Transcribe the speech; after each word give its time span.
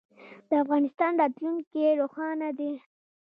د 0.49 0.51
افغانستان 0.63 1.11
راتلونکی 1.21 1.83
روښانه 2.01 2.49
دی. 2.59 2.71